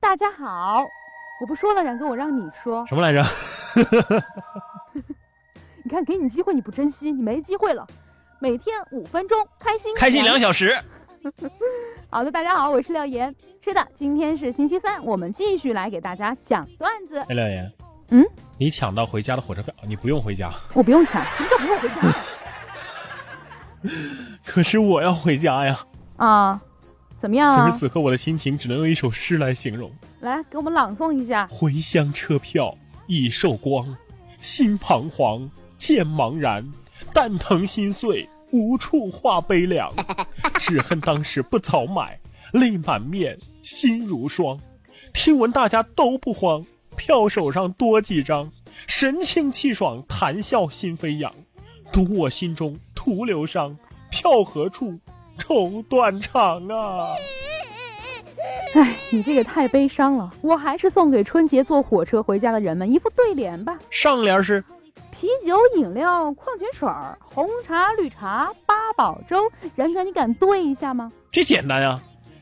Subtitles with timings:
[0.00, 0.86] 大家好，
[1.40, 2.86] 我不说了，冉哥，我让你说。
[2.86, 3.24] 什么来着？
[5.82, 7.86] 你看，给你机会你不珍惜，你没机会了。
[8.38, 10.76] 每天五分钟，开心开心两小时。
[12.10, 13.34] 好的，大家好，我是廖岩。
[13.62, 17.18] 是的，今天是星期三，我们继续来给大家讲段子。
[17.28, 17.72] 哎，廖岩，
[18.10, 18.24] 嗯，
[18.58, 20.52] 你抢到回家的火车票，你不用回家。
[20.74, 22.18] 我不用抢，你怎么不用回家？
[24.44, 25.78] 可是我要回家呀。
[26.16, 26.60] 啊，
[27.26, 27.68] 怎么样啊？
[27.68, 29.90] 此时此刻，我的心情只能用一首诗来形容。
[30.20, 31.44] 来，给我们朗诵一下。
[31.48, 32.72] 回乡车票
[33.08, 33.96] 已售光，
[34.38, 36.64] 心彷徨，渐茫然，
[37.12, 39.92] 蛋疼心碎，无处话悲凉。
[40.60, 42.16] 只恨当时不早买，
[42.52, 44.56] 泪满面，心如霜。
[45.12, 46.64] 听闻大家都不慌，
[46.94, 48.48] 票手上多几张，
[48.86, 51.34] 神清气爽，谈笑心飞扬。
[51.92, 53.76] 独我心中徒留伤，
[54.12, 54.96] 票何处
[55.38, 57.14] 愁断肠啊！
[58.74, 63.78] 哎，你这个太悲伤了，我还是送给春节坐火车回家的人们一副对联吧。
[63.90, 64.62] 上联是：
[65.10, 69.50] 啤酒、饮料、矿泉水儿、红茶、绿茶、八宝粥。
[69.74, 71.10] 然哥，你敢对一下吗？
[71.32, 71.98] 这简单呀，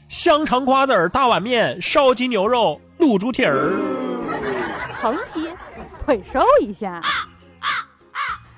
[0.09, 3.73] 香肠、瓜子儿、大碗面、烧鸡牛肉、卤猪蹄儿。
[5.01, 5.49] 横批：
[6.05, 7.01] 腿收一下。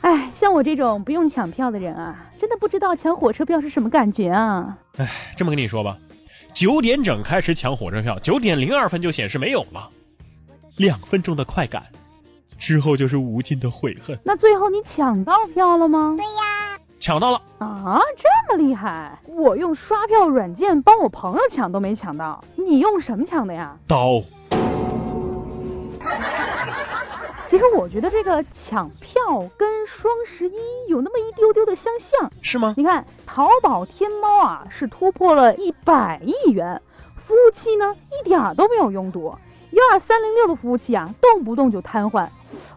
[0.07, 4.79] 哎，像我这种不用抢票的人啊，真的不知道抢火车票是什么感觉啊！
[4.99, 5.99] 哎，这么跟你说吧，
[6.55, 9.91] 九点整开始抢火车票，九点零二分就显示没有了，
[10.77, 11.83] 两分钟的快感，
[12.57, 14.17] 之后就是无尽的悔恨。
[14.23, 16.15] 那最后你抢到票了吗？
[16.17, 18.01] 对呀，抢到了啊！
[18.17, 23.77] 这么厉害，我用刷票软件帮我朋友抢都没抢到，你用什么抢的呀？
[23.89, 24.23] 刀。
[27.57, 29.19] 其实我觉得这个抢票
[29.57, 30.55] 跟双十一
[30.89, 32.75] 有那么一丢丢的相像，是吗？
[32.77, 36.79] 你看淘宝天猫啊，是突破了一百亿元，
[37.27, 39.35] 服务器呢一点都没有拥堵，
[39.71, 42.29] 幺二三零六的服务器啊，动不动就瘫痪。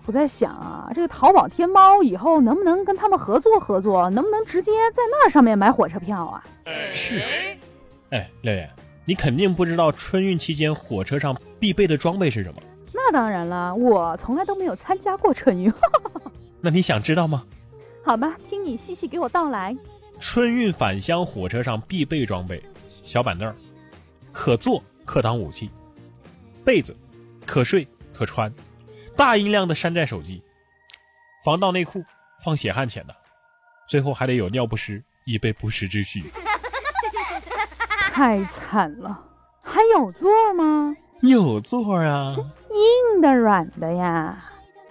[0.06, 6.42] 我在想啊，这个淘宝天猫以后能不能跟他们合作合作，能不能直接在那上面买火车票啊？
[6.94, 7.22] 是。
[8.12, 8.70] 哎，廖远，
[9.04, 12.62] 你肯定不知道春运期间火车上必备的装备是什么。
[13.12, 15.74] 那当然了，我从来都没有参加过春运。
[16.62, 17.44] 那你想知道吗？
[18.06, 19.76] 好吧，听你细细给我道来。
[20.20, 22.64] 春运返乡火车上必备装备：
[23.04, 23.52] 小板凳，
[24.32, 25.68] 可坐可当武器；
[26.64, 26.96] 被子，
[27.48, 28.48] 可睡可穿；
[29.16, 30.40] 大音量的山寨手机；
[31.44, 32.06] 防盗内裤，
[32.46, 33.14] 放血汗钱的；
[33.88, 36.32] 最后还得有尿不湿，以备不时之需。
[38.14, 39.20] 太惨了，
[39.64, 40.96] 还有座吗？
[41.22, 42.36] 有座啊。
[43.20, 44.38] 硬的、软的呀，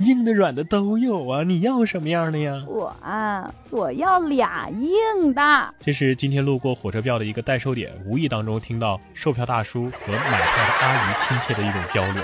[0.00, 1.42] 硬的、软的都有啊！
[1.42, 2.62] 你要什么样的呀？
[2.66, 5.74] 我啊，我要俩硬的。
[5.80, 12.22] 这是今天路过火车票的一个代售点，无意当中听到售票大叔和买票的阿姨亲切的一种交流。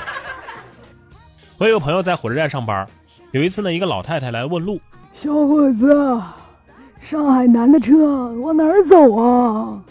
[1.56, 2.86] 我有个朋友在火车站上班，
[3.30, 4.78] 有一次呢，一个老太太来问路
[5.14, 6.20] ：“小伙子，
[7.00, 9.82] 上海南的车往哪儿走啊？”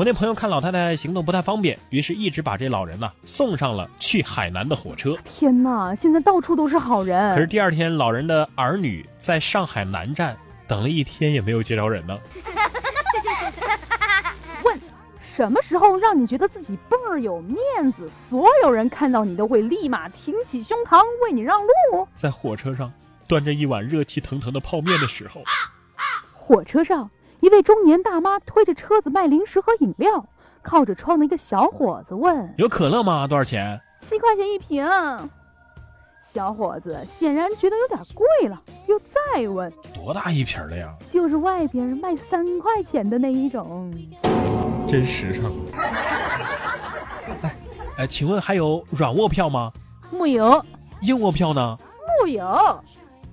[0.00, 5.14] 我那朋友看老太太行动不太方便，于是一直把这老人呢送上了去海南的火车。
[5.26, 7.34] 天哪，现在到处都是好人。
[7.34, 10.34] 可是第二天，老人的儿女在上海南站
[10.66, 12.18] 等了一天也没有接着人呢。
[14.64, 14.80] 问，
[15.36, 17.58] 什么时候让你觉得自己倍儿有面
[17.92, 22.08] 子，所有人看到你都会立马挺起胸膛为你让路？
[22.14, 22.90] 在火车上
[23.26, 25.42] 端着一碗热气腾腾的泡面的时候，
[26.32, 27.10] 火车上。
[27.40, 30.26] 一位中年大妈推着车子卖零食和饮料，
[30.62, 33.26] 靠着窗的一个小伙子问：“有可乐吗？
[33.26, 34.86] 多少钱？”“七块钱一瓶。”
[36.22, 43.90] 小伙子显然觉得有点贵了，又再问：“多大一瓶的呀？”“就是外边卖三块钱的那一种。
[44.86, 45.50] ”“真实诚。
[47.40, 47.56] ”“哎，
[47.96, 49.72] 哎，请问还有软卧票吗
[50.12, 50.62] ？”“木有。
[51.00, 51.78] ”“硬卧票呢
[52.20, 52.84] ？”“木有。”“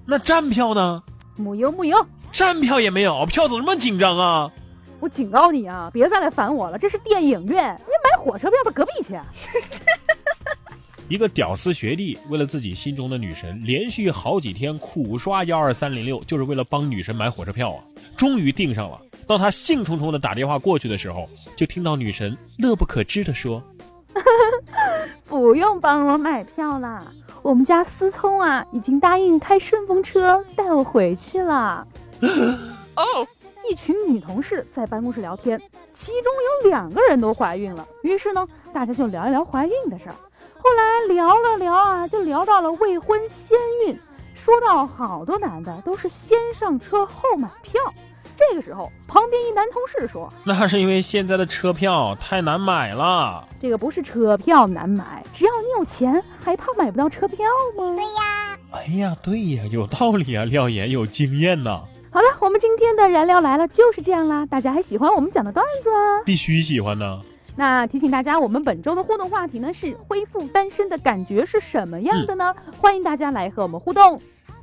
[0.07, 1.03] 那站票呢
[1.35, 1.97] ？”“木有，木有。”
[2.32, 4.52] 站票也没有，票怎么这么紧张啊？
[5.00, 9.20] 我警告你啊，别再来烦我了，这是电影院，你买火车票到隔壁去。
[11.08, 17.84] 一个屌丝学弟为了自己心中的女神，连续好几天苦刷幺二三零六，就是为了帮女神买火车票啊！
[18.18, 19.00] 终于订上了。
[19.26, 23.64] 当他兴冲冲的打电话过去的时候，就听到女神乐不可支的说
[25.26, 27.06] ：“不用帮我买票啦，
[27.41, 31.88] 我们家思聪啊，已经答应开顺风车带我回去了。”
[32.96, 33.28] 哦，
[33.69, 35.61] 一群女同事在办公室聊天，
[35.93, 36.31] 其中
[36.64, 37.87] 有两个人都怀孕了。
[38.03, 40.16] 于是呢，大家就聊一聊怀孕的事儿。
[40.59, 43.97] 后来聊了聊啊，就聊到了未婚先孕，
[44.35, 47.79] 说到好多男的都是先上车后买票，
[48.35, 53.47] 这个时候，旁边一男同事说： “那是因为现在的车票太难买了。
[53.61, 57.46] 这个不是车票难买，只要你有钱，还怕买不到车票
[57.78, 58.58] 吗？”对呀。
[58.72, 61.84] 哎呀，对呀，有道理啊，廖岩有经验呢。
[62.09, 64.46] 好了，我们今天的燃料来了就是这样啦。
[64.46, 66.24] 大家还喜欢我们讲的段子吗？
[66.26, 67.20] 必须喜欢呢。
[67.56, 72.56] 那提醒大家，我们本周的互动话题呢是恢复单身的感觉是什么样的呢？
[72.80, 74.20] 欢迎大家来和我们互动。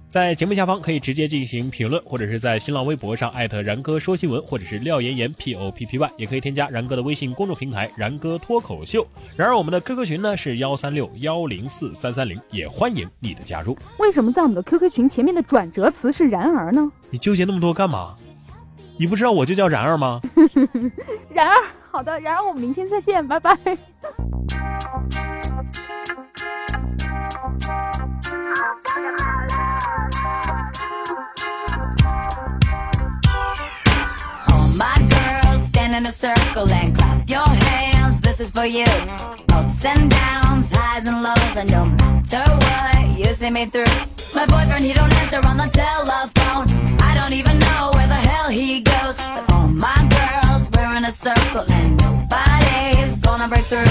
[0.08, 9.04] 在节目下方可以直接进行评论，或者是在新浪微博上艾特然哥说新闻，或者是廖岩岩 P O P P Y，也可以添加然哥的微信公众平台然哥脱口秀。
[9.36, 13.76] 然而我们的 QQ 群呢是幺三六幺零四三三零，也欢迎你的加入。
[13.98, 16.92] 为什么在我们的 QQ 群前面的转折词是然而呢？
[17.10, 18.14] 你纠结那么多干嘛？
[18.96, 20.20] 你不知道我就叫然儿吗？
[21.34, 21.54] 然而，
[21.90, 23.58] 好的，然而我们明天再见，拜拜。
[35.94, 38.20] In a circle and clap your hands.
[38.20, 38.84] This is for you.
[39.52, 43.84] Ups and downs, highs and lows, and no matter what, you see me through.
[44.34, 46.66] My boyfriend, he don't answer on the telephone.
[47.00, 49.16] I don't even know where the hell he goes.
[49.16, 53.83] But all my girls, we're in a circle, and nobody's gonna break through.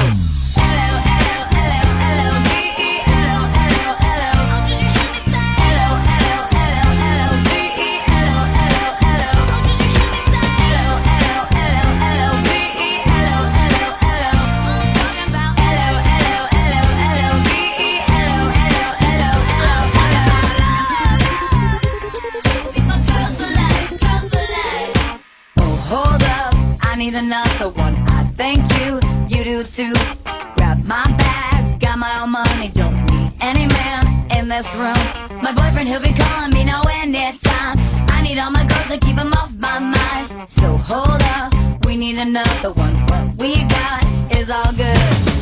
[32.03, 34.03] My own money, don't need any man
[34.37, 35.03] in this room.
[35.41, 37.77] My boyfriend, he'll be calling me now anytime.
[38.09, 40.49] I need all my girls to keep him off my mind.
[40.49, 41.53] So hold up,
[41.85, 42.95] we need another one.
[43.07, 44.03] What we got
[44.35, 45.32] is all good.